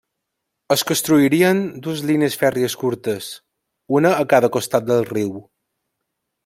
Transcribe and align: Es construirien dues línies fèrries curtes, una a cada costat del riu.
Es 0.75 0.83
construirien 0.91 1.59
dues 1.87 2.01
línies 2.11 2.39
fèrries 2.45 2.77
curtes, 2.85 3.29
una 4.01 4.17
a 4.23 4.27
cada 4.35 4.53
costat 4.59 4.91
del 4.93 5.07
riu. 5.15 5.37